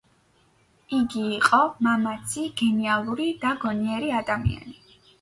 იგი 0.99 1.25
იყო 1.35 1.59
მამაცი, 1.89 2.49
გენიალური 2.65 3.31
და 3.47 3.55
გონიერი 3.67 4.15
ადამიანი. 4.25 4.79